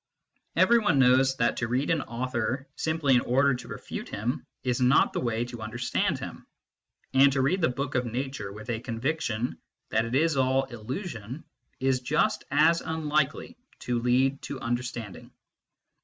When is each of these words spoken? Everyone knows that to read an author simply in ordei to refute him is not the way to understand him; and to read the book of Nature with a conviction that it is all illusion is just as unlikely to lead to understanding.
Everyone 0.55 0.97
knows 0.97 1.37
that 1.37 1.57
to 1.57 1.67
read 1.67 1.91
an 1.91 2.01
author 2.01 2.67
simply 2.75 3.13
in 3.13 3.21
ordei 3.21 3.59
to 3.59 3.67
refute 3.67 4.09
him 4.09 4.47
is 4.63 4.81
not 4.81 5.13
the 5.13 5.19
way 5.19 5.45
to 5.45 5.61
understand 5.61 6.17
him; 6.17 6.47
and 7.13 7.31
to 7.33 7.41
read 7.43 7.61
the 7.61 7.69
book 7.69 7.93
of 7.93 8.07
Nature 8.07 8.51
with 8.51 8.71
a 8.71 8.79
conviction 8.79 9.59
that 9.89 10.05
it 10.05 10.15
is 10.15 10.37
all 10.37 10.63
illusion 10.63 11.43
is 11.79 11.99
just 11.99 12.45
as 12.49 12.81
unlikely 12.81 13.59
to 13.81 13.99
lead 14.01 14.41
to 14.41 14.59
understanding. 14.59 15.29